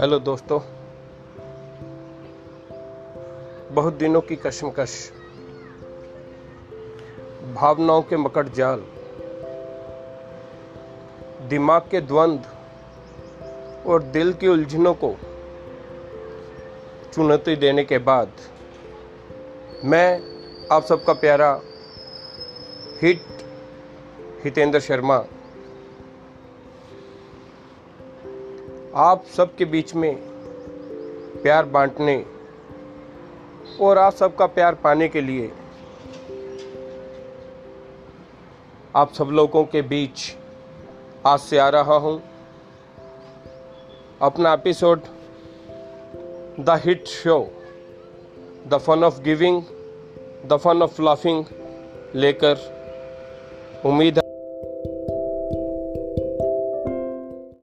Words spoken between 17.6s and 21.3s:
के बाद मैं आप सबका